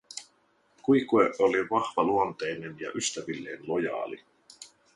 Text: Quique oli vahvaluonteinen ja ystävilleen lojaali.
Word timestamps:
Quique 0.85 1.33
oli 1.39 1.69
vahvaluonteinen 1.69 2.75
ja 2.79 2.91
ystävilleen 2.91 3.59
lojaali. 3.67 4.23